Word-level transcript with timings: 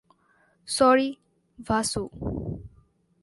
Sorry, 0.67 1.09
Bhasu. 1.67 2.03